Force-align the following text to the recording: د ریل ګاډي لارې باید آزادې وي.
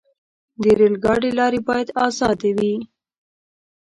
د 0.61 0.63
ریل 0.77 0.95
ګاډي 1.05 1.31
لارې 1.39 1.59
باید 1.67 1.87
آزادې 2.07 2.51
وي. 2.57 2.73